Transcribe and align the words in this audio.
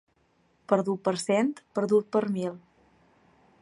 Perdut 0.71 1.03
per 1.09 1.13
cent, 1.25 1.53
perdut 1.79 2.11
per 2.17 2.25
mil. 2.39 2.61